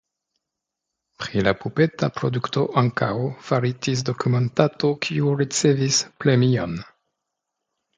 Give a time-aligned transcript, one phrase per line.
[1.23, 3.11] Pri la pupeta produkto ankaŭ
[3.51, 6.79] faritis dokumentato kiu ricevis premion.